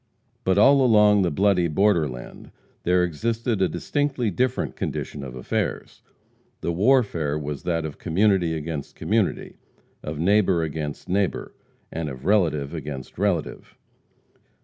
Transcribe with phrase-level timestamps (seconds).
[0.43, 2.49] But all along the bloody borderland
[2.81, 6.01] there existed a distinctly different condition of affairs.
[6.61, 9.57] The warfare was that of community against community,
[10.01, 11.53] of neighbor against neighbor,
[11.91, 13.77] and of relative against relative.